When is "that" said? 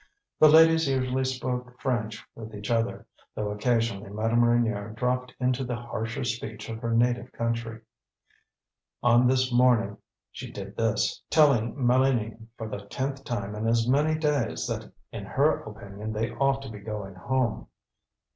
14.65-14.91